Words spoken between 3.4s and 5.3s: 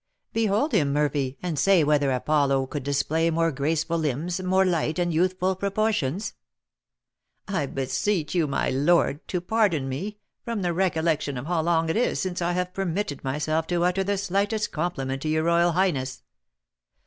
graceful limbs, more light, and